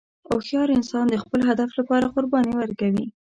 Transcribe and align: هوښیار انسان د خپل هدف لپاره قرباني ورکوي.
هوښیار 0.29 0.69
انسان 0.77 1.05
د 1.09 1.15
خپل 1.23 1.39
هدف 1.49 1.69
لپاره 1.79 2.11
قرباني 2.13 2.53
ورکوي. 2.57 3.05